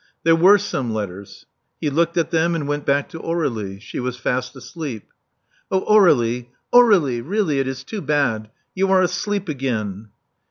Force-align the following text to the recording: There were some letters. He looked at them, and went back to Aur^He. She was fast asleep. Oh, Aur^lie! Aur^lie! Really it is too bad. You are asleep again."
There 0.23 0.35
were 0.35 0.57
some 0.57 0.95
letters. 0.95 1.45
He 1.79 1.91
looked 1.91 2.17
at 2.17 2.31
them, 2.31 2.55
and 2.55 2.67
went 2.67 2.87
back 2.87 3.07
to 3.09 3.19
Aur^He. 3.19 3.79
She 3.79 3.99
was 3.99 4.17
fast 4.17 4.55
asleep. 4.55 5.05
Oh, 5.69 5.81
Aur^lie! 5.81 6.47
Aur^lie! 6.73 7.21
Really 7.23 7.59
it 7.59 7.67
is 7.67 7.83
too 7.83 8.01
bad. 8.01 8.49
You 8.73 8.89
are 8.89 9.03
asleep 9.03 9.47
again." 9.47 10.09